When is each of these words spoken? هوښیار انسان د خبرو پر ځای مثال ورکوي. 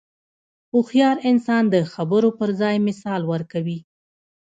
هوښیار 0.71 1.17
انسان 1.29 1.63
د 1.73 1.75
خبرو 1.93 2.29
پر 2.37 2.49
ځای 2.61 2.75
مثال 2.87 3.21
ورکوي. 3.31 3.79